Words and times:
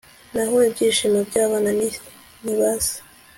naho 0.33 0.55
ibyishimo 0.67 1.19
by'abana 1.29 1.69
ni 2.43 2.53
ba 2.59 2.71
se 2.85 2.97